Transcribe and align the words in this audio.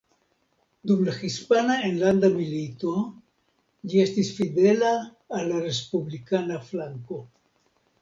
Dum 0.91 1.03
la 1.09 1.13
Hispana 1.17 1.75
Enlanda 1.89 2.31
Milito 2.39 2.95
ĝi 3.93 4.03
estis 4.07 4.35
fidela 4.41 4.93
al 5.37 5.49
la 5.55 5.65
respublikana 5.71 6.63
flanko. 6.75 7.25